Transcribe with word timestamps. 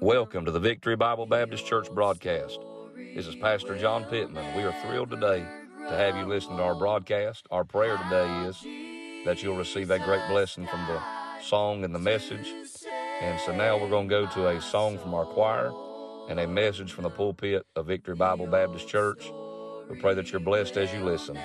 Welcome 0.00 0.44
to 0.44 0.50
the 0.50 0.60
Victory 0.60 0.94
Bible 0.94 1.24
Baptist 1.24 1.64
Church 1.64 1.90
broadcast. 1.90 2.60
This 3.14 3.26
is 3.26 3.34
Pastor 3.34 3.78
John 3.78 4.04
Pittman. 4.04 4.54
We 4.54 4.62
are 4.62 4.74
thrilled 4.82 5.08
today 5.08 5.38
to 5.88 5.96
have 5.96 6.16
you 6.16 6.26
listen 6.26 6.56
to 6.58 6.62
our 6.62 6.74
broadcast. 6.74 7.46
Our 7.50 7.64
prayer 7.64 7.96
today 7.96 8.28
is 8.46 8.60
that 9.24 9.42
you'll 9.42 9.56
receive 9.56 9.90
a 9.90 9.98
great 9.98 10.20
blessing 10.28 10.66
from 10.66 10.86
the 10.86 11.00
song 11.42 11.82
and 11.82 11.94
the 11.94 11.98
message. 11.98 12.46
And 13.22 13.40
so 13.40 13.56
now 13.56 13.78
we're 13.78 13.88
going 13.88 14.06
to 14.08 14.14
go 14.14 14.26
to 14.26 14.48
a 14.48 14.60
song 14.60 14.98
from 14.98 15.14
our 15.14 15.24
choir 15.24 15.72
and 16.28 16.40
a 16.40 16.46
message 16.46 16.92
from 16.92 17.04
the 17.04 17.10
pulpit 17.10 17.66
of 17.74 17.86
Victory 17.86 18.16
Bible 18.16 18.46
Baptist 18.46 18.88
Church. 18.88 19.32
We 19.88 19.98
pray 19.98 20.12
that 20.12 20.30
you're 20.30 20.40
blessed 20.40 20.76
as 20.76 20.92
you 20.92 21.04
listen. 21.04 21.38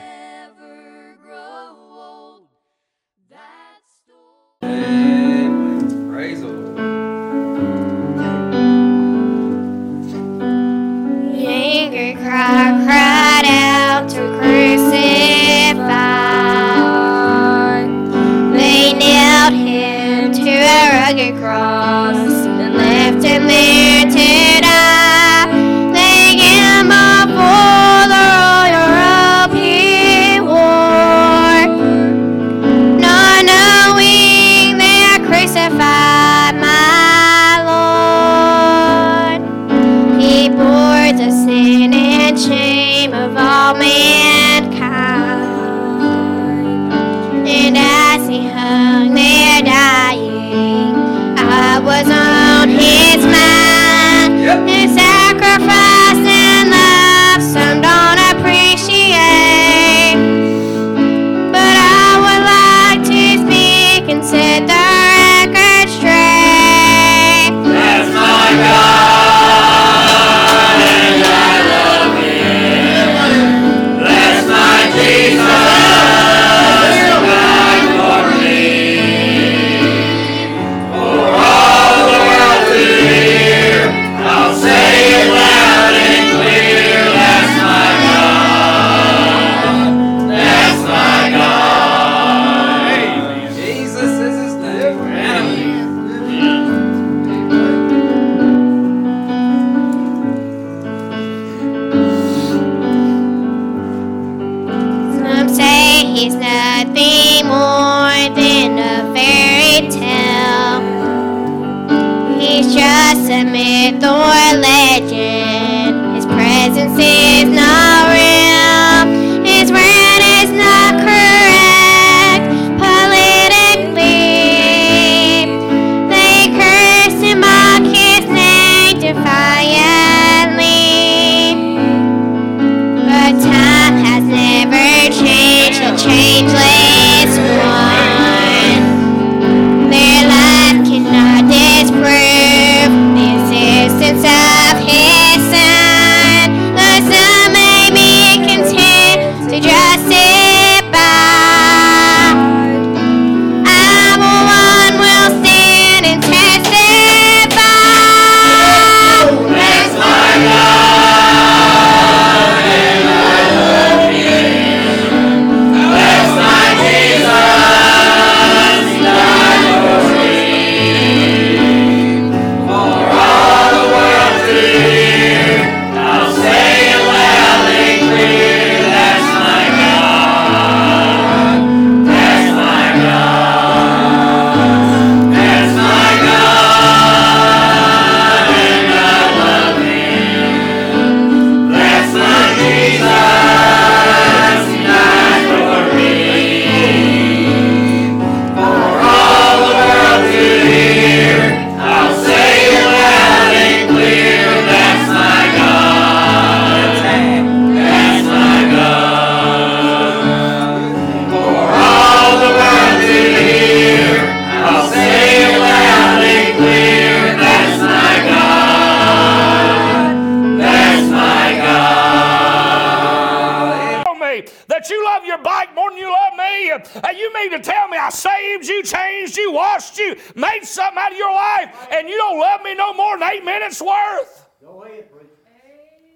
To 227.51 227.59
tell 227.59 227.87
me 227.87 227.97
I 227.97 228.09
saved 228.09 228.67
you, 228.67 228.83
changed 228.83 229.37
you, 229.37 229.51
washed 229.51 229.97
you, 229.97 230.15
made 230.35 230.63
something 230.63 230.97
out 230.97 231.11
of 231.11 231.17
your 231.17 231.33
life, 231.33 231.87
and 231.91 232.07
you 232.07 232.17
don't 232.17 232.39
love 232.39 232.61
me 232.63 232.75
no 232.75 232.93
more 232.93 233.17
than 233.17 233.29
eight 233.31 233.45
minutes 233.45 233.81
worth? 233.81 234.49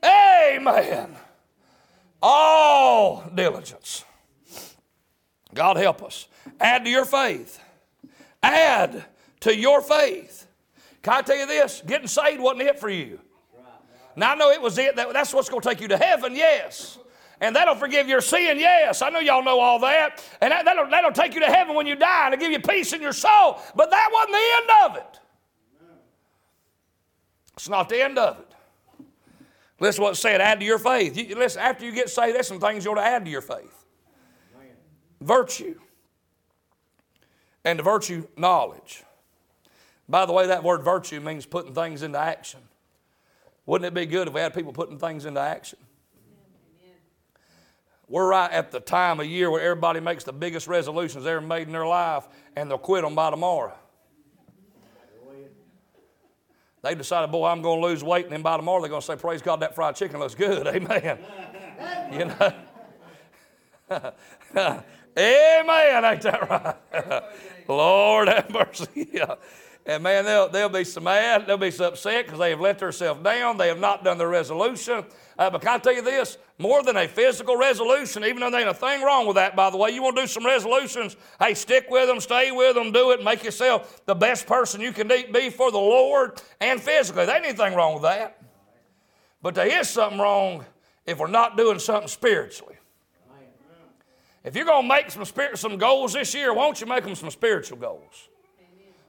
Amen. 0.04 1.16
All 2.22 3.24
diligence. 3.34 4.04
God 5.54 5.78
help 5.78 6.04
us. 6.04 6.28
Add 6.60 6.86
to 6.86 6.90
your 6.90 7.06
faith. 7.06 7.60
Add 8.44 9.06
to 9.42 9.56
your 9.56 9.82
faith. 9.82 10.48
Can 11.02 11.14
I 11.14 11.22
tell 11.22 11.38
you 11.38 11.48
this? 11.48 11.82
Getting 11.86 12.08
saved 12.08 12.42
wasn't 12.42 12.64
it 12.64 12.80
for 12.80 12.90
you. 12.90 13.20
Now 14.16 14.32
I 14.32 14.36
know 14.36 14.52
it 14.52 14.62
was 14.62 14.78
it. 14.78 14.96
That, 14.96 15.14
that's 15.14 15.34
what's 15.34 15.50
going 15.50 15.62
to 15.62 15.70
take 15.70 15.82
you 15.82 15.88
to 15.90 15.98
heaven, 15.98 16.36
yes. 16.36 16.98
And 17.42 17.56
that'll 17.56 17.76
forgive 17.76 18.08
your 18.08 18.22
sin, 18.22 18.60
yes. 18.60 19.02
I 19.02 19.10
know 19.10 19.20
y'all 19.20 19.44
know 19.44 19.60
all 19.60 19.80
that. 19.80 20.24
And 20.42 20.52
that, 20.52 20.66
that'll, 20.66 20.90
that'll 20.90 21.12
take 21.12 21.34
you 21.34 21.42
to 21.42 21.48
heaven 21.48 21.76
when 21.76 21.86
you 21.86 21.96
die 21.96 22.26
and 22.26 22.34
it'll 22.34 22.42
give 22.42 22.52
you 22.52 22.60
peace 22.60 22.94
in 22.94 23.02
your 23.02 23.14
soul. 23.14 23.60
But 23.76 23.92
that 23.92 24.10
wasn't 24.12 24.34
the 24.34 24.48
end 24.58 24.92
of 24.92 24.98
it. 24.98 25.20
It's 27.54 27.70
not 27.70 27.90
the 27.90 28.02
end 28.02 28.18
of 28.18 28.40
it. 28.40 28.52
Listen 29.80 30.04
what 30.04 30.14
it 30.14 30.18
said, 30.18 30.40
add 30.40 30.60
to 30.62 30.66
your 30.66 30.80
faith. 30.80 31.18
You, 31.18 31.36
listen, 31.36 31.62
after 31.62 31.86
you 31.86 31.92
get 31.92 32.10
saved, 32.10 32.36
there's 32.36 32.48
some 32.48 32.60
things 32.60 32.86
you 32.86 32.92
ought 32.92 32.96
to 32.96 33.02
add 33.02 33.26
to 33.26 33.32
your 33.32 33.42
faith. 33.42 33.86
Virtue. 35.20 35.76
And 37.66 37.80
the 37.80 37.84
virtue, 37.84 38.28
knowledge. 38.38 39.04
By 40.08 40.26
the 40.26 40.34
way, 40.34 40.48
that 40.48 40.64
word 40.64 40.84
virtue 40.84 41.20
means 41.20 41.46
putting 41.46 41.74
things 41.74 42.04
into 42.04 42.20
action. 42.20 42.60
Wouldn't 43.66 43.88
it 43.88 43.94
be 43.94 44.06
good 44.06 44.28
if 44.28 44.34
we 44.34 44.40
had 44.40 44.54
people 44.54 44.72
putting 44.72 45.00
things 45.00 45.26
into 45.26 45.42
action? 45.42 45.80
We're 48.08 48.28
right 48.28 48.52
at 48.52 48.72
the 48.72 48.80
time 48.80 49.20
of 49.20 49.26
year 49.26 49.50
where 49.50 49.62
everybody 49.62 50.00
makes 50.00 50.24
the 50.24 50.34
biggest 50.34 50.68
resolutions 50.68 51.24
they 51.24 51.32
ever 51.32 51.42
made 51.42 51.68
in 51.68 51.74
their 51.74 51.88
life, 51.88 52.28
and 52.56 52.70
they'll 52.70 52.78
quit 52.78 53.04
them 53.04 53.16
by 53.16 53.32
tomorrow. 53.32 53.74
They 56.84 56.94
decided, 56.94 57.32
boy, 57.32 57.48
I'm 57.48 57.64
going 57.64 57.82
to 57.82 57.88
lose 57.88 58.04
weight, 58.04 58.26
and 58.26 58.34
then 58.34 58.44
by 58.44 58.58
tomorrow 58.58 58.80
they're 58.80 58.90
going 58.90 59.02
to 59.02 59.08
say, 59.08 59.16
praise 59.16 59.42
God, 59.42 59.62
that 59.62 59.74
fried 59.74 59.96
chicken 59.96 60.20
looks 60.20 60.36
good. 60.36 60.68
Amen. 60.76 61.18
you 62.12 62.26
know? 62.26 62.54
Amen. 65.18 66.06
Ain't 66.06 66.22
that 66.22 66.50
right? 66.50 67.24
Lord 67.68 68.28
have 68.28 68.52
mercy. 68.52 69.20
And 69.88 70.02
man, 70.02 70.26
they'll, 70.26 70.50
they'll 70.50 70.68
be 70.68 70.84
so 70.84 71.00
mad, 71.00 71.46
they'll 71.46 71.58
be 71.58 71.70
so 71.70 71.90
upset 71.90 72.26
because 72.26 72.40
they 72.40 72.50
have 72.50 72.60
let 72.60 72.80
themselves 72.80 73.22
down. 73.22 73.58
They 73.58 73.68
have 73.68 73.80
not 73.80 74.04
done 74.04 74.18
their 74.18 74.30
resolution. 74.30 75.06
Uh, 75.38 75.50
but 75.52 75.62
can 75.62 75.76
I 75.76 75.78
tell 75.78 75.94
you 75.94 76.02
this? 76.02 76.40
More 76.58 76.82
than 76.82 76.98
a 76.98 77.08
physical 77.08 77.56
resolution, 77.56 78.24
even 78.24 78.40
though 78.40 78.50
there 78.50 78.62
ain't 78.62 78.70
a 78.70 78.74
thing 78.74 79.04
wrong 79.04 79.28
with 79.28 79.36
that, 79.36 79.56
by 79.56 79.70
the 79.70 79.78
way, 79.78 79.92
you 79.92 80.02
want 80.02 80.16
to 80.16 80.24
do 80.24 80.28
some 80.28 80.46
resolutions, 80.46 81.16
hey, 81.40 81.54
stick 81.54 81.86
with 81.90 82.08
them, 82.08 82.20
stay 82.20 82.52
with 82.52 82.74
them, 82.74 82.92
do 82.92 83.12
it, 83.12 83.24
make 83.24 83.44
yourself 83.44 84.04
the 84.06 84.16
best 84.16 84.48
person 84.48 84.82
you 84.82 84.92
can 84.92 85.08
be 85.08 85.50
for 85.52 85.70
the 85.70 85.78
Lord 85.78 86.42
and 86.60 86.82
physically. 86.82 87.28
There 87.28 87.36
ain't 87.36 87.46
anything 87.46 87.76
wrong 87.76 87.94
with 87.94 88.04
that. 88.04 88.42
But 89.44 89.54
there 89.54 89.80
is 89.80 89.88
something 89.88 90.18
wrong 90.18 90.66
if 91.06 91.20
we're 91.20 91.28
not 91.28 91.58
doing 91.58 91.78
something 91.78 92.08
spiritually. 92.08 92.76
If 94.44 94.56
you're 94.56 94.66
going 94.66 94.84
to 94.84 94.88
make 94.88 95.12
some, 95.12 95.26
spirit, 95.26 95.60
some 95.60 95.78
goals 95.78 96.14
this 96.14 96.34
year, 96.34 96.54
why 96.54 96.64
don't 96.64 96.80
you 96.80 96.88
make 96.88 97.04
them 97.04 97.14
some 97.14 97.30
spiritual 97.30 97.78
goals? 97.78 98.30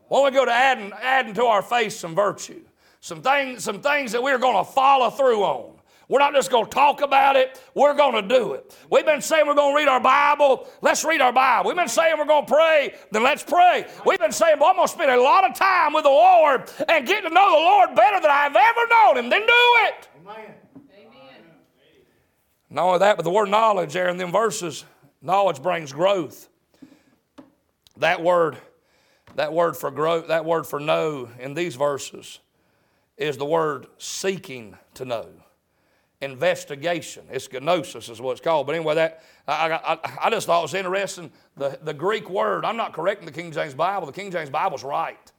Why 0.09 0.19
don't 0.19 0.33
we 0.33 0.39
go 0.39 0.45
to 0.45 0.53
adding, 0.53 0.93
adding 1.01 1.35
to 1.35 1.45
our 1.45 1.63
faith 1.63 1.93
some 1.93 2.15
virtue? 2.15 2.61
Some 3.01 3.23
things, 3.23 3.65
some 3.65 3.81
things 3.81 4.13
that 4.13 4.23
we're 4.23 4.39
going 4.39 4.65
to 4.65 4.71
follow 4.71 5.11
through 5.11 5.43
on. 5.43 5.77
We're 6.09 6.21
not 6.21 6.35
just 6.35 6.53
going 6.53 6.65
to 6.65 6.71
talk 6.71 7.03
about 7.03 7.35
it, 7.35 7.61
we're 7.75 7.95
going 7.95 8.15
to 8.15 8.35
do 8.35 8.53
it. 8.53 8.77
We've 8.91 9.05
been 9.05 9.21
saying 9.21 9.45
we're 9.47 9.55
going 9.55 9.75
to 9.75 9.77
read 9.77 9.89
our 9.89 9.99
Bible, 9.99 10.69
let's 10.81 11.05
read 11.05 11.21
our 11.21 11.33
Bible. 11.33 11.69
We've 11.69 11.77
been 11.77 11.89
saying 11.89 12.15
we're 12.17 12.27
going 12.27 12.47
to 12.47 12.53
pray, 12.53 12.95
then 13.11 13.25
let's 13.25 13.43
pray. 13.43 13.87
We've 14.05 14.19
been 14.19 14.31
saying, 14.31 14.59
well, 14.61 14.71
I'm 14.71 14.77
going 14.77 14.87
to 14.87 14.93
spend 14.93 15.11
a 15.11 15.21
lot 15.21 15.49
of 15.49 15.57
time 15.57 15.93
with 15.93 16.05
the 16.05 16.11
Lord 16.11 16.71
and 16.89 17.07
get 17.07 17.23
to 17.23 17.31
know 17.31 17.51
the 17.51 17.57
Lord 17.57 17.97
better 17.97 18.21
than 18.21 18.31
I've 18.31 18.55
ever 18.55 18.81
known 18.89 19.17
Him, 19.17 19.31
then 19.31 19.41
do 19.41 19.47
it. 19.49 20.09
Amen. 20.23 20.55
Not 22.71 22.85
only 22.85 22.99
that, 23.01 23.17
but 23.17 23.23
the 23.23 23.31
word 23.31 23.49
knowledge 23.49 23.93
there 23.93 24.09
in 24.09 24.17
them 24.17 24.31
verses, 24.31 24.85
knowledge 25.23 25.61
brings 25.63 25.93
growth. 25.93 26.49
That 27.97 28.23
word 28.23 28.59
that 29.37 29.53
word 29.53 29.77
for 29.77 29.91
grow, 29.91 30.23
that 30.23 30.45
word 30.45 30.67
for 30.67 30.81
know 30.81 31.29
in 31.39 31.55
these 31.55 31.77
verses 31.77 32.41
is 33.17 33.37
the 33.37 33.47
word 33.47 33.87
seeking 33.99 34.77
to 34.95 35.05
know. 35.05 35.27
Investigation. 36.23 37.25
It's 37.31 37.49
gnosis 37.53 38.09
is 38.09 38.21
what 38.21 38.33
it's 38.33 38.41
called. 38.41 38.67
But 38.67 38.75
anyway, 38.75 38.95
that 38.95 39.23
I, 39.47 39.73
I, 39.73 39.99
I 40.23 40.31
just 40.31 40.47
thought 40.47 40.61
it 40.61 40.63
was 40.63 40.75
interesting. 40.75 41.31
The, 41.57 41.79
the 41.83 41.93
Greek 41.93 42.31
word, 42.31 42.65
I'm 42.65 42.79
not 42.79 42.95
correcting 42.95 43.27
the 43.27 43.33
King 43.33 43.53
James 43.53 43.75
Bible. 43.75 44.07
The 44.07 44.13
King 44.13 44.31
James 44.31 44.49
Bible's 44.49 44.83
right. 44.83 45.33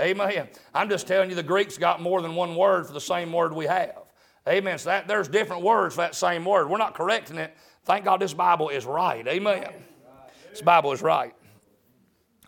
Amen. 0.00 0.28
Amen. 0.30 0.48
I'm 0.72 0.88
just 0.88 1.06
telling 1.06 1.28
you 1.28 1.36
the 1.36 1.42
Greeks 1.42 1.76
got 1.76 2.00
more 2.00 2.22
than 2.22 2.34
one 2.36 2.54
word 2.54 2.86
for 2.86 2.92
the 2.92 3.00
same 3.00 3.32
word 3.32 3.52
we 3.52 3.66
have. 3.66 4.02
Amen. 4.48 4.78
So 4.78 4.90
that, 4.90 5.08
there's 5.08 5.28
different 5.28 5.62
words 5.62 5.96
for 5.96 6.00
that 6.02 6.14
same 6.14 6.44
word. 6.44 6.70
We're 6.70 6.78
not 6.78 6.94
correcting 6.94 7.36
it. 7.36 7.56
Thank 7.84 8.04
God 8.04 8.20
this 8.20 8.32
Bible 8.32 8.68
is 8.68 8.86
right. 8.86 9.26
Amen. 9.26 9.68
This 10.50 10.62
Bible 10.62 10.92
is 10.92 11.02
right. 11.02 11.34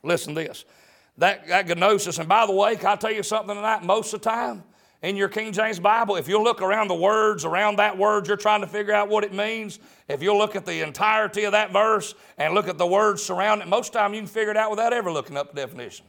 Listen 0.04 0.34
to 0.34 0.42
this 0.42 0.64
that, 1.18 1.46
that 1.48 1.66
gnosis. 1.78 2.18
And 2.18 2.28
by 2.28 2.46
the 2.46 2.52
way, 2.52 2.76
can 2.76 2.86
I 2.86 2.96
tell 2.96 3.12
you 3.12 3.22
something 3.22 3.54
tonight? 3.54 3.82
Most 3.82 4.12
of 4.14 4.20
the 4.20 4.30
time, 4.30 4.64
in 5.02 5.16
your 5.16 5.28
King 5.28 5.52
James 5.52 5.78
Bible, 5.78 6.16
if 6.16 6.28
you 6.28 6.42
look 6.42 6.62
around 6.62 6.88
the 6.88 6.94
words, 6.94 7.44
around 7.44 7.76
that 7.76 7.96
word, 7.96 8.26
you're 8.26 8.38
trying 8.38 8.62
to 8.62 8.66
figure 8.66 8.94
out 8.94 9.08
what 9.08 9.22
it 9.22 9.34
means. 9.34 9.78
If 10.08 10.22
you'll 10.22 10.38
look 10.38 10.56
at 10.56 10.64
the 10.64 10.80
entirety 10.80 11.44
of 11.44 11.52
that 11.52 11.72
verse 11.72 12.14
and 12.38 12.54
look 12.54 12.68
at 12.68 12.78
the 12.78 12.86
words 12.86 13.22
surrounding 13.22 13.68
it, 13.68 13.70
most 13.70 13.92
time 13.92 14.14
you 14.14 14.20
can 14.20 14.26
figure 14.26 14.50
it 14.50 14.56
out 14.56 14.70
without 14.70 14.92
ever 14.94 15.12
looking 15.12 15.36
up 15.36 15.54
the 15.54 15.60
definition. 15.60 16.06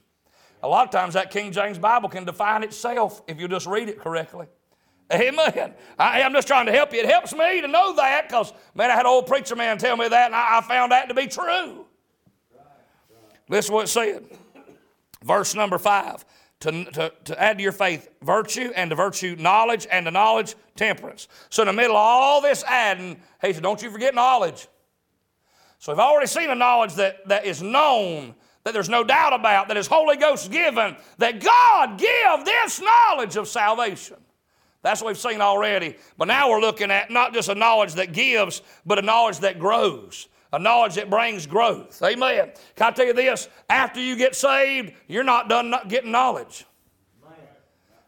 A 0.63 0.67
lot 0.67 0.85
of 0.85 0.91
times 0.91 1.13
that 1.15 1.29
King 1.29 1.51
James 1.51 1.77
Bible 1.77 2.07
can 2.07 2.23
define 2.23 2.63
itself 2.63 3.21
if 3.27 3.39
you 3.39 3.47
just 3.47 3.67
read 3.67 3.89
it 3.89 3.99
correctly. 3.99 4.47
Amen. 5.13 5.73
I, 5.99 6.21
am 6.21 6.31
just 6.31 6.47
trying 6.47 6.65
to 6.65 6.71
help 6.71 6.91
you. 6.93 6.99
It 6.99 7.05
helps 7.05 7.33
me 7.33 7.61
to 7.61 7.67
know 7.67 7.95
that 7.97 8.27
because, 8.27 8.53
man, 8.73 8.89
I 8.89 8.93
had 8.93 9.01
an 9.01 9.07
old 9.07 9.27
preacher 9.27 9.55
man 9.55 9.77
tell 9.77 9.97
me 9.97 10.07
that 10.07 10.27
and 10.27 10.35
I, 10.35 10.59
I 10.59 10.61
found 10.61 10.93
that 10.93 11.09
to 11.09 11.13
be 11.13 11.27
true. 11.27 11.84
Listen 13.49 13.73
what 13.73 13.85
it 13.85 13.87
said. 13.89 14.25
Verse 15.23 15.55
number 15.55 15.77
five. 15.77 16.25
To, 16.61 16.85
to, 16.85 17.13
to, 17.25 17.41
add 17.41 17.57
to 17.57 17.63
your 17.63 17.73
faith 17.73 18.09
virtue, 18.21 18.71
and 18.75 18.89
to 18.89 18.95
virtue 18.95 19.35
knowledge, 19.37 19.85
and 19.91 20.05
to 20.05 20.11
knowledge 20.11 20.55
temperance. 20.75 21.27
So, 21.49 21.63
in 21.63 21.67
the 21.67 21.73
middle 21.73 21.97
of 21.97 22.01
all 22.01 22.41
this 22.41 22.63
adding, 22.63 23.17
he 23.41 23.53
said, 23.53 23.61
Don't 23.61 23.81
you 23.83 23.91
forget 23.91 24.15
knowledge. 24.15 24.67
So, 25.79 25.91
we've 25.91 25.99
already 25.99 26.27
seen 26.27 26.49
a 26.49 26.55
knowledge 26.55 26.95
that, 26.95 27.27
that 27.27 27.45
is 27.45 27.61
known, 27.61 28.35
that 28.63 28.73
there's 28.73 28.89
no 28.89 29.03
doubt 29.03 29.33
about, 29.33 29.67
that 29.67 29.75
is 29.77 29.85
Holy 29.85 30.15
Ghost 30.15 30.49
given, 30.49 30.95
that 31.17 31.43
God 31.43 31.99
give 31.99 32.45
this 32.45 32.81
knowledge 32.81 33.35
of 33.35 33.49
salvation. 33.49 34.17
That's 34.81 35.01
what 35.01 35.09
we've 35.09 35.17
seen 35.17 35.41
already. 35.41 35.97
But 36.17 36.29
now 36.29 36.49
we're 36.49 36.61
looking 36.61 36.89
at 36.89 37.11
not 37.11 37.33
just 37.33 37.49
a 37.49 37.55
knowledge 37.55 37.95
that 37.95 38.13
gives, 38.13 38.61
but 38.85 38.97
a 38.97 39.01
knowledge 39.01 39.39
that 39.39 39.59
grows 39.59 40.29
a 40.53 40.59
knowledge 40.59 40.95
that 40.95 41.09
brings 41.09 41.45
growth. 41.45 42.01
Amen. 42.01 42.51
Can 42.75 42.87
I 42.87 42.91
tell 42.91 43.05
you 43.05 43.13
this? 43.13 43.49
After 43.69 43.99
you 43.99 44.15
get 44.15 44.35
saved, 44.35 44.93
you're 45.07 45.23
not 45.23 45.49
done 45.49 45.73
getting 45.87 46.11
knowledge. 46.11 46.65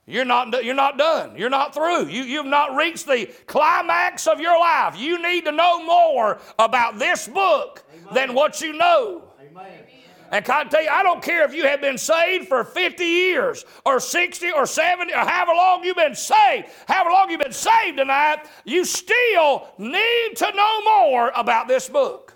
You're 0.09 0.23
not, 0.23 0.63
you're 0.63 0.73
not 0.73 0.97
done. 0.97 1.35
You're 1.35 1.49
not 1.49 1.73
through. 1.73 2.07
You, 2.07 2.23
you've 2.23 2.45
not 2.45 2.75
reached 2.77 3.07
the 3.07 3.29
climax 3.45 4.25
of 4.25 4.39
your 4.39 4.57
life. 4.57 4.97
You 4.97 5.21
need 5.21 5.43
to 5.45 5.51
know 5.51 5.83
more 5.83 6.39
about 6.57 6.97
this 6.97 7.27
book 7.27 7.83
Amen. 7.93 8.13
than 8.13 8.33
what 8.33 8.61
you 8.61 8.71
know. 8.71 9.23
Amen. 9.41 9.83
And 10.31 10.43
can 10.43 10.67
I 10.67 10.69
tell 10.69 10.83
you, 10.83 10.89
I 10.89 11.03
don't 11.03 11.21
care 11.21 11.43
if 11.43 11.53
you 11.53 11.63
have 11.63 11.81
been 11.81 11.97
saved 11.97 12.47
for 12.47 12.63
50 12.63 13.03
years 13.03 13.65
or 13.85 13.99
60 13.99 14.51
or 14.51 14.65
70 14.65 15.13
or 15.13 15.17
however 15.17 15.53
long 15.53 15.83
you've 15.83 15.95
been 15.95 16.15
saved, 16.15 16.67
however 16.87 17.11
long 17.11 17.29
you've 17.29 17.41
been 17.41 17.51
saved 17.51 17.97
tonight, 17.97 18.45
you 18.65 18.83
still 18.83 19.67
need 19.77 20.33
to 20.35 20.51
know 20.53 20.81
more 20.83 21.31
about 21.35 21.67
this 21.67 21.87
book. 21.87 22.26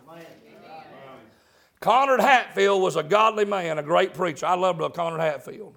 Conrad 1.81 2.21
Hatfield 2.21 2.79
was 2.79 2.95
a 2.95 3.03
godly 3.03 3.43
man, 3.43 3.79
a 3.79 3.83
great 3.83 4.13
preacher. 4.13 4.45
I 4.45 4.53
love 4.53 4.77
Brother 4.77 4.93
Conrad 4.93 5.19
Hatfield. 5.19 5.75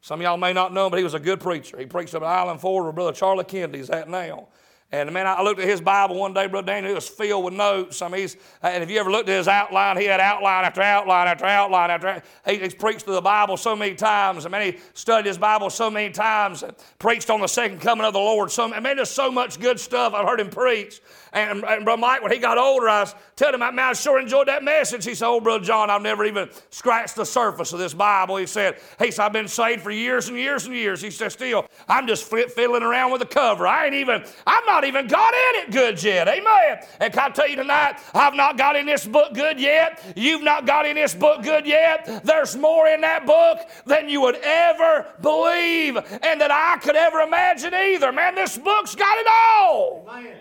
Some 0.00 0.20
of 0.20 0.24
y'all 0.24 0.36
may 0.36 0.52
not 0.52 0.72
know 0.72 0.88
but 0.88 0.98
he 0.98 1.04
was 1.04 1.14
a 1.14 1.20
good 1.20 1.40
preacher. 1.40 1.78
He 1.78 1.84
preached 1.84 2.14
up 2.14 2.22
at 2.22 2.28
Island 2.28 2.60
Ford 2.60 2.84
where 2.84 2.92
Brother 2.92 3.12
Charlie 3.12 3.44
Kennedy's 3.44 3.90
at 3.90 4.08
now. 4.08 4.48
And 4.92 5.10
man, 5.10 5.26
I 5.26 5.40
looked 5.40 5.58
at 5.58 5.66
his 5.66 5.80
Bible 5.80 6.16
one 6.16 6.34
day, 6.34 6.46
Brother 6.46 6.66
Daniel, 6.66 6.92
it 6.92 6.96
was 6.96 7.08
filled 7.08 7.46
with 7.46 7.54
notes. 7.54 8.02
I 8.02 8.08
mean, 8.08 8.20
he's, 8.20 8.36
and 8.62 8.82
if 8.84 8.90
you 8.90 9.00
ever 9.00 9.10
looked 9.10 9.26
at 9.26 9.38
his 9.38 9.48
outline, 9.48 9.96
he 9.96 10.04
had 10.04 10.20
outline 10.20 10.66
after 10.66 10.82
outline 10.82 11.28
after 11.28 11.46
outline 11.46 11.90
after 11.90 12.22
he, 12.46 12.58
he's 12.58 12.74
preached 12.74 13.06
through 13.06 13.14
the 13.14 13.22
Bible 13.22 13.56
so 13.56 13.74
many 13.74 13.94
times. 13.94 14.44
I 14.44 14.50
mean, 14.50 14.74
he 14.74 14.78
studied 14.92 15.26
his 15.26 15.38
Bible 15.38 15.70
so 15.70 15.90
many 15.90 16.12
times 16.12 16.62
and 16.62 16.76
preached 16.98 17.30
on 17.30 17.40
the 17.40 17.46
second 17.46 17.80
coming 17.80 18.04
of 18.04 18.12
the 18.12 18.18
Lord. 18.18 18.50
So, 18.50 18.70
I 18.70 18.80
mean, 18.80 18.96
there's 18.96 19.08
so 19.08 19.30
much 19.30 19.58
good 19.58 19.80
stuff 19.80 20.12
I've 20.12 20.28
heard 20.28 20.40
him 20.40 20.50
preach. 20.50 21.00
And, 21.32 21.64
and 21.64 21.84
Brother 21.84 22.00
Mike, 22.00 22.22
when 22.22 22.30
he 22.30 22.38
got 22.38 22.58
older, 22.58 22.90
I 22.90 23.00
was 23.00 23.14
telling 23.36 23.54
him, 23.54 23.60
man, 23.60 23.78
I 23.78 23.92
sure 23.94 24.20
enjoyed 24.20 24.48
that 24.48 24.62
message. 24.62 25.06
He 25.06 25.14
said, 25.14 25.26
Oh, 25.26 25.40
Brother 25.40 25.64
John, 25.64 25.88
I've 25.88 26.02
never 26.02 26.26
even 26.26 26.50
scratched 26.68 27.16
the 27.16 27.24
surface 27.24 27.72
of 27.72 27.78
this 27.78 27.94
Bible. 27.94 28.36
He 28.36 28.44
said, 28.44 28.76
He 28.98 29.10
said, 29.10 29.24
I've 29.24 29.32
been 29.32 29.48
saved 29.48 29.80
for 29.80 29.90
years 29.90 30.28
and 30.28 30.36
years 30.36 30.66
and 30.66 30.74
years. 30.74 31.00
He 31.00 31.10
said, 31.10 31.32
Still, 31.32 31.66
I'm 31.88 32.06
just 32.06 32.24
fiddling 32.24 32.82
around 32.82 33.12
with 33.12 33.20
the 33.20 33.26
cover. 33.26 33.66
I 33.66 33.86
ain't 33.86 33.94
even, 33.94 34.24
I'm 34.46 34.66
not 34.66 34.81
even 34.84 35.06
got 35.06 35.32
in 35.34 35.62
it 35.62 35.72
good 35.72 36.02
yet. 36.02 36.28
Amen. 36.28 36.78
And 37.00 37.12
can 37.12 37.30
I 37.30 37.34
tell 37.34 37.48
you 37.48 37.56
tonight, 37.56 37.98
I've 38.14 38.34
not 38.34 38.56
got 38.56 38.76
in 38.76 38.86
this 38.86 39.06
book 39.06 39.34
good 39.34 39.60
yet. 39.60 40.02
You've 40.16 40.42
not 40.42 40.66
got 40.66 40.86
in 40.86 40.96
this 40.96 41.14
book 41.14 41.42
good 41.42 41.66
yet. 41.66 42.22
There's 42.24 42.56
more 42.56 42.86
in 42.88 43.00
that 43.02 43.26
book 43.26 43.58
than 43.86 44.08
you 44.08 44.20
would 44.22 44.36
ever 44.36 45.06
believe 45.20 45.96
and 45.96 46.40
that 46.40 46.50
I 46.50 46.78
could 46.82 46.96
ever 46.96 47.20
imagine 47.20 47.74
either. 47.74 48.12
Man, 48.12 48.34
this 48.34 48.58
book's 48.58 48.94
got 48.94 49.18
it 49.18 49.26
all. 49.28 50.06
Amen. 50.10 50.36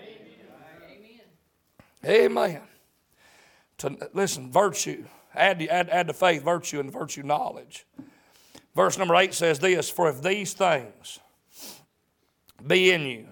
Amen. 2.03 2.62
To, 3.79 4.10
listen, 4.13 4.51
virtue. 4.51 5.05
Add, 5.33 5.62
add, 5.63 5.89
add 5.89 6.07
to 6.07 6.13
faith 6.13 6.43
virtue 6.43 6.79
and 6.79 6.91
virtue 6.91 7.24
knowledge. 7.24 7.86
Verse 8.75 8.98
number 8.98 9.15
8 9.15 9.33
says 9.33 9.60
this 9.60 9.89
For 9.89 10.10
if 10.10 10.21
these 10.21 10.53
things 10.53 11.19
be 12.65 12.91
in 12.91 13.01
you 13.01 13.27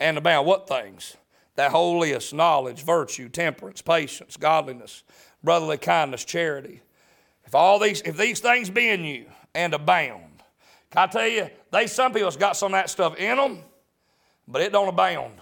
and 0.00 0.18
about 0.18 0.46
what 0.46 0.66
things? 0.66 1.16
That 1.56 1.70
holiest 1.70 2.32
knowledge, 2.32 2.82
virtue, 2.82 3.28
temperance, 3.28 3.82
patience, 3.82 4.36
godliness, 4.36 5.04
brotherly 5.44 5.78
kindness, 5.78 6.24
charity. 6.24 6.80
If 7.44 7.54
all 7.54 7.78
these, 7.78 8.00
if 8.02 8.16
these 8.16 8.40
things 8.40 8.70
be 8.70 8.88
in 8.88 9.04
you 9.04 9.26
and 9.54 9.74
abound, 9.74 10.42
can 10.90 11.02
I 11.02 11.06
tell 11.06 11.28
you, 11.28 11.50
they 11.70 11.86
some 11.86 12.12
people's 12.12 12.36
got 12.36 12.56
some 12.56 12.72
of 12.72 12.78
that 12.78 12.90
stuff 12.90 13.16
in 13.16 13.36
them, 13.36 13.58
but 14.48 14.62
it 14.62 14.72
don't 14.72 14.88
abound. 14.88 15.34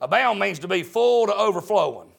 Abound 0.00 0.40
means 0.40 0.58
to 0.58 0.68
be 0.68 0.82
full 0.82 1.26
to 1.26 1.34
overflowing. 1.34 2.10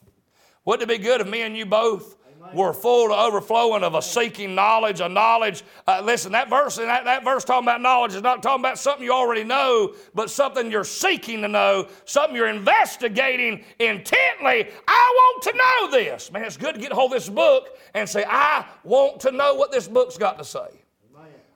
Wouldn't 0.65 0.89
it 0.89 0.97
be 0.97 1.03
good 1.03 1.19
if 1.19 1.27
me 1.27 1.41
and 1.41 1.57
you 1.57 1.65
both 1.65 2.15
We're 2.53 2.73
full 2.73 3.07
to 3.07 3.15
overflowing 3.15 3.83
of 3.83 3.95
a 3.95 4.01
seeking 4.01 4.53
knowledge, 4.53 4.99
a 4.99 5.09
knowledge. 5.09 5.63
Uh, 5.87 6.01
listen, 6.03 6.31
that 6.33 6.49
verse, 6.49 6.75
that, 6.75 7.05
that 7.05 7.23
verse 7.23 7.43
talking 7.43 7.65
about 7.65 7.81
knowledge 7.81 8.13
is 8.13 8.21
not 8.21 8.43
talking 8.43 8.61
about 8.61 8.77
something 8.77 9.03
you 9.03 9.13
already 9.13 9.43
know, 9.43 9.95
but 10.13 10.29
something 10.29 10.69
you're 10.69 10.83
seeking 10.83 11.41
to 11.41 11.47
know, 11.47 11.87
something 12.05 12.35
you're 12.35 12.47
investigating 12.47 13.63
intently. 13.79 14.67
I 14.87 15.13
want 15.15 15.43
to 15.43 15.53
know 15.55 15.91
this. 15.91 16.31
Man, 16.31 16.43
it's 16.43 16.57
good 16.57 16.75
to 16.75 16.81
get 16.81 16.91
hold 16.91 17.13
of 17.13 17.17
this 17.17 17.29
book 17.29 17.77
and 17.93 18.07
say, 18.07 18.25
I 18.27 18.65
want 18.83 19.21
to 19.21 19.31
know 19.31 19.55
what 19.55 19.71
this 19.71 19.87
book's 19.87 20.17
got 20.17 20.37
to 20.37 20.43
say. 20.43 20.67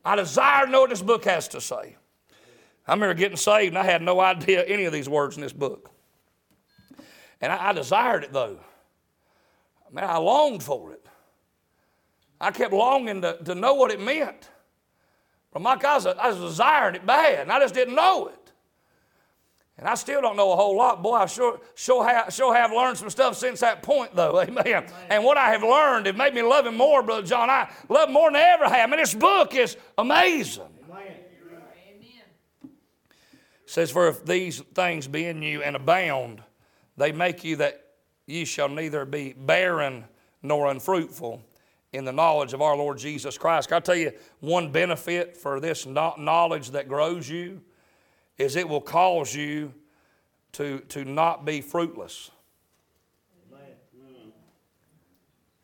I 0.06 0.16
desire 0.16 0.66
to 0.66 0.72
know 0.72 0.82
what 0.82 0.90
this 0.90 1.02
book 1.02 1.26
has 1.26 1.50
to 1.50 1.60
say. 1.60 1.98
I 2.88 2.94
remember 2.94 3.14
getting 3.14 3.36
saved 3.36 3.76
and 3.76 3.78
I 3.78 3.84
had 3.84 4.02
no 4.02 4.20
idea 4.22 4.64
any 4.64 4.86
of 4.86 4.94
these 4.94 5.10
words 5.10 5.36
in 5.36 5.42
this 5.42 5.52
book. 5.52 5.92
And 7.42 7.52
I, 7.52 7.70
I 7.70 7.74
desired 7.74 8.24
it 8.24 8.32
though. 8.32 8.58
Man, 9.92 10.04
I 10.04 10.18
longed 10.18 10.64
for 10.64 10.92
it. 10.92 11.06
I 12.40 12.52
kept 12.52 12.74
longing 12.74 13.22
to, 13.22 13.38
to 13.44 13.56
know 13.56 13.74
what 13.74 13.92
it 13.92 14.00
meant. 14.00 14.50
But 15.52 15.62
my 15.62 15.76
God, 15.76 16.06
I 16.20 16.30
was 16.30 16.52
desiring 16.52 16.96
it 16.96 17.06
bad, 17.06 17.40
and 17.40 17.52
I 17.52 17.60
just 17.60 17.74
didn't 17.74 17.96
know 17.96 18.28
it. 18.28 18.48
And 19.80 19.88
I 19.88 19.94
still 19.94 20.22
don't 20.22 20.36
know 20.36 20.52
a 20.54 20.56
whole 20.56 20.76
lot. 20.76 21.04
Boy, 21.04 21.14
I 21.16 21.26
sure, 21.28 21.60
sure, 21.76 22.08
have, 22.08 22.34
sure 22.34 22.54
have 22.54 22.72
learned 22.72 22.98
some 22.98 23.12
stuff 23.12 23.38
since 23.38 23.60
that 23.60 23.84
point, 23.84 24.16
though. 24.16 24.40
Amen. 24.42 24.58
Amen. 24.66 24.86
And 25.10 25.24
what 25.24 25.38
I 25.38 25.52
have 25.52 25.62
learned, 25.62 26.08
it 26.08 26.18
made 26.18 26.34
me 26.34 26.42
love 26.42 26.66
Him 26.66 26.78
more, 26.78 27.04
Brother 27.04 27.26
John. 27.26 27.50
I 27.50 27.70
love 27.88 28.10
Him 28.10 28.14
more 28.14 28.30
than 28.30 28.38
I 28.38 28.54
ever 28.54 28.66
have. 28.66 28.88
I 28.90 28.92
mean, 28.92 29.00
this 29.00 29.14
book 29.14 29.54
is 29.54 29.78
amazing. 29.98 30.64
Amen. 30.92 31.14
It 32.64 32.72
says, 33.66 33.92
For 33.92 34.08
if 34.08 34.26
these 34.26 34.62
things 34.74 35.08
be 35.08 35.26
in 35.26 35.44
you 35.44 35.62
and 35.62 35.76
abound, 35.76 36.42
they 36.98 37.12
make 37.12 37.44
you 37.44 37.58
that 37.58 37.87
ye 38.28 38.46
shall 38.46 38.70
neither 38.70 39.06
be 39.06 39.34
barren 39.34 40.06
nor 40.44 40.70
unfruitful 40.70 41.42
in 41.94 42.06
the 42.06 42.12
knowledge 42.12 42.54
of 42.54 42.62
our 42.62 42.76
Lord 42.76 43.00
Jesus 43.00 43.38
Christ. 43.38 43.70
Can 43.70 43.78
I 43.78 43.80
tell 43.80 43.96
you 43.96 44.12
one 44.40 44.72
benefit 44.72 45.36
for 45.36 45.60
this 45.60 45.86
knowledge 45.88 46.72
that 46.72 46.88
grows 46.88 47.28
you 47.28 47.62
is 48.38 48.56
it 48.56 48.70
will 48.70 48.82
cause 48.82 49.34
you 49.34 49.74
to, 50.54 50.80
to 50.90 51.06
not 51.06 51.46
be 51.46 51.62
fruitless. 51.62 52.32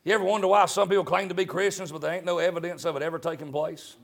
You 0.06 0.14
ever 0.14 0.24
wonder 0.24 0.48
why 0.48 0.66
some 0.66 0.90
people 0.90 1.06
claim 1.06 1.30
to 1.30 1.36
be 1.36 1.46
Christians, 1.46 1.92
but 1.92 2.02
there 2.02 2.14
ain't 2.14 2.26
no 2.26 2.38
evidence 2.38 2.84
of 2.84 2.98
it 2.98 3.02
ever 3.02 3.20
taking 3.20 3.52
place? 3.52 3.96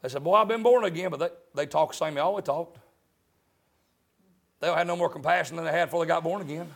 They 0.00 0.08
said, 0.08 0.24
Boy, 0.24 0.34
I've 0.36 0.48
been 0.48 0.62
born 0.62 0.84
again, 0.84 1.10
but 1.10 1.18
they, 1.18 1.28
they 1.54 1.66
talk 1.66 1.90
the 1.90 1.96
same 1.96 2.14
they 2.14 2.20
always 2.20 2.44
talked. 2.44 2.78
They'll 4.60 4.74
have 4.74 4.86
no 4.86 4.96
more 4.96 5.08
compassion 5.08 5.56
than 5.56 5.64
they 5.64 5.72
had 5.72 5.86
before 5.86 6.04
they 6.04 6.08
got 6.08 6.22
born 6.22 6.42
again. 6.42 6.68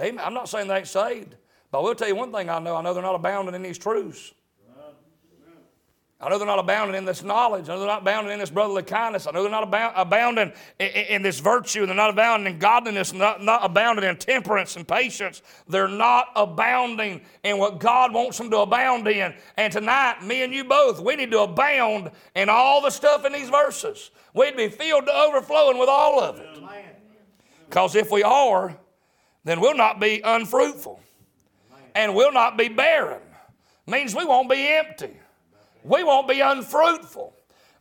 Amen. 0.00 0.22
I'm 0.24 0.34
not 0.34 0.48
saying 0.48 0.68
they 0.68 0.76
ain't 0.76 0.88
saved, 0.88 1.34
but 1.70 1.80
I 1.80 1.82
will 1.82 1.94
tell 1.94 2.08
you 2.08 2.14
one 2.14 2.30
thing 2.30 2.48
I 2.48 2.58
know. 2.58 2.76
I 2.76 2.82
know 2.82 2.94
they're 2.94 3.02
not 3.02 3.14
abounding 3.14 3.54
in 3.54 3.62
these 3.62 3.78
truths. 3.78 4.32
I 6.20 6.28
know 6.28 6.36
they're 6.36 6.48
not 6.48 6.58
abounding 6.58 6.96
in 6.96 7.04
this 7.04 7.22
knowledge. 7.22 7.68
I 7.68 7.74
know 7.74 7.78
they're 7.78 7.88
not 7.88 8.02
abounding 8.02 8.32
in 8.32 8.40
this 8.40 8.50
brotherly 8.50 8.82
kindness. 8.82 9.28
I 9.28 9.30
know 9.30 9.42
they're 9.42 9.52
not 9.52 9.62
abound, 9.62 9.94
abounding 9.96 10.52
in, 10.80 10.86
in, 10.88 11.04
in, 11.06 11.22
this 11.22 11.38
virtue. 11.38 11.86
They're 11.86 11.94
not 11.94 12.10
abounding 12.10 12.54
in 12.54 12.58
godliness, 12.58 13.12
not, 13.12 13.40
not 13.40 13.64
abounding 13.64 14.04
in 14.04 14.16
temperance 14.16 14.74
and 14.74 14.86
patience. 14.86 15.42
They're 15.68 15.86
not 15.86 16.26
abounding 16.34 17.20
in 17.44 17.58
what 17.58 17.78
God 17.78 18.12
wants 18.12 18.36
them 18.36 18.50
to 18.50 18.58
abound 18.58 19.06
in. 19.06 19.32
And 19.56 19.72
tonight, 19.72 20.24
me 20.24 20.42
and 20.42 20.52
you 20.52 20.64
both, 20.64 20.98
we 20.98 21.14
need 21.14 21.30
to 21.30 21.42
abound 21.42 22.10
in 22.34 22.48
all 22.48 22.82
the 22.82 22.90
stuff 22.90 23.24
in 23.24 23.32
these 23.32 23.48
verses. 23.48 24.10
We'd 24.34 24.56
be 24.56 24.68
filled 24.70 25.06
to 25.06 25.14
overflowing 25.14 25.78
with 25.78 25.88
all 25.88 26.20
of 26.20 26.40
it. 26.40 26.48
Because 27.68 27.94
if 27.94 28.10
we 28.10 28.24
are, 28.24 28.76
then 29.44 29.60
we'll 29.60 29.76
not 29.76 30.00
be 30.00 30.20
unfruitful. 30.24 31.00
And 31.94 32.12
we'll 32.16 32.32
not 32.32 32.58
be 32.58 32.68
barren. 32.68 33.20
Means 33.86 34.16
we 34.16 34.24
won't 34.24 34.50
be 34.50 34.66
empty. 34.66 35.14
We 35.84 36.04
won't 36.04 36.28
be 36.28 36.40
unfruitful. 36.40 37.34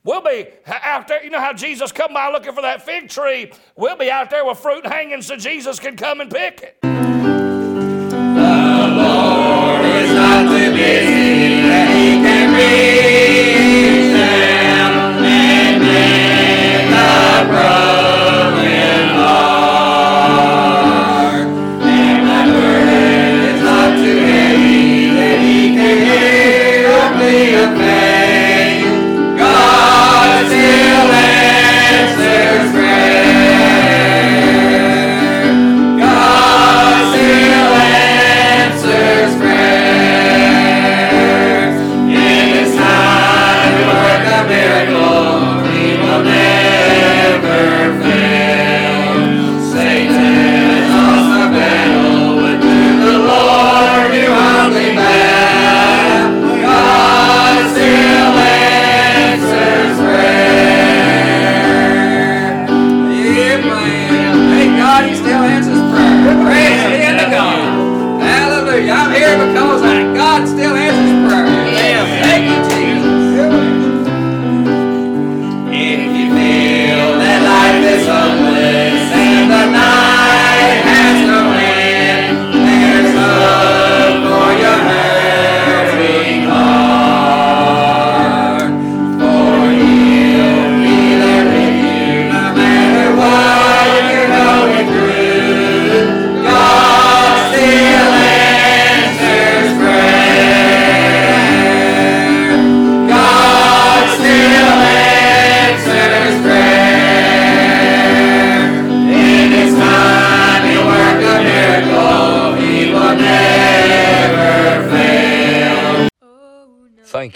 We'll 0.04 0.22
be 0.22 0.48
out 0.68 1.08
there. 1.08 1.24
You 1.24 1.30
know 1.30 1.40
how 1.40 1.54
Jesus 1.54 1.92
come 1.92 2.14
by 2.14 2.32
looking 2.32 2.54
for 2.54 2.62
that 2.62 2.84
fig 2.86 3.10
tree? 3.10 3.52
We'll 3.76 3.98
be 3.98 4.10
out 4.10 4.30
there 4.30 4.46
with 4.46 4.60
fruit 4.60 4.86
hanging 4.86 5.22
so 5.22 5.36
Jesus 5.36 5.80
can 5.80 5.98
come 5.98 6.22
and 6.22 6.32
pick 6.32 6.62
it. 6.82 6.97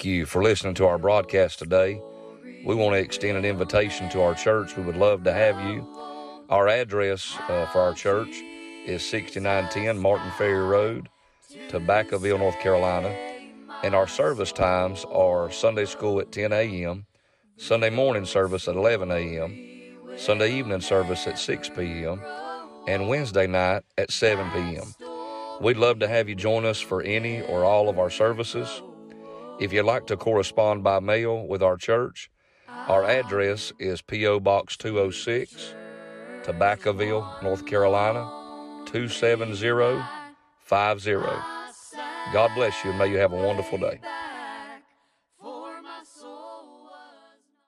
Thank 0.01 0.15
you 0.15 0.25
for 0.25 0.41
listening 0.41 0.73
to 0.75 0.87
our 0.87 0.97
broadcast 0.97 1.59
today. 1.59 2.01
We 2.65 2.73
want 2.73 2.95
to 2.95 2.99
extend 2.99 3.37
an 3.37 3.45
invitation 3.45 4.09
to 4.09 4.23
our 4.23 4.33
church. 4.33 4.75
We 4.75 4.81
would 4.81 4.97
love 4.97 5.23
to 5.25 5.31
have 5.31 5.61
you. 5.61 5.87
Our 6.49 6.67
address 6.67 7.37
uh, 7.47 7.67
for 7.67 7.81
our 7.81 7.93
church 7.93 8.33
is 8.87 9.07
6910 9.07 10.01
Martin 10.01 10.31
Ferry 10.39 10.63
Road, 10.63 11.07
Tobaccoville, 11.69 12.39
North 12.39 12.59
Carolina. 12.61 13.09
And 13.83 13.93
our 13.93 14.07
service 14.07 14.51
times 14.51 15.05
are 15.05 15.51
Sunday 15.51 15.85
school 15.85 16.19
at 16.19 16.31
10 16.31 16.51
a.m., 16.51 17.05
Sunday 17.57 17.91
morning 17.91 18.25
service 18.25 18.67
at 18.67 18.75
11 18.75 19.11
a.m., 19.11 20.17
Sunday 20.17 20.51
evening 20.51 20.81
service 20.81 21.27
at 21.27 21.37
6 21.37 21.69
p.m., 21.77 22.19
and 22.87 23.07
Wednesday 23.07 23.45
night 23.45 23.83
at 23.99 24.09
7 24.09 24.49
p.m. 24.49 24.95
We'd 25.61 25.77
love 25.77 25.99
to 25.99 26.07
have 26.07 26.27
you 26.27 26.33
join 26.33 26.65
us 26.65 26.79
for 26.79 27.03
any 27.03 27.43
or 27.43 27.63
all 27.63 27.87
of 27.87 27.99
our 27.99 28.09
services. 28.09 28.81
If 29.61 29.71
you'd 29.71 29.83
like 29.83 30.07
to 30.07 30.17
correspond 30.17 30.83
by 30.83 30.99
mail 30.99 31.45
with 31.45 31.61
our 31.61 31.77
church, 31.77 32.31
our 32.67 33.03
address 33.03 33.71
is 33.77 34.01
P.O. 34.01 34.39
Box 34.39 34.75
206, 34.75 35.75
Tobaccoville, 36.41 37.43
North 37.43 37.67
Carolina, 37.67 38.27
27050. 38.87 40.03
God 42.33 42.51
bless 42.55 42.83
you 42.83 42.89
and 42.89 42.97
may 42.97 43.11
you 43.11 43.17
have 43.17 43.33
a 43.33 43.37
wonderful 43.37 43.77
day. 43.77 43.99